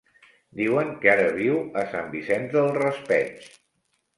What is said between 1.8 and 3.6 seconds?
a Sant Vicent del Raspeig.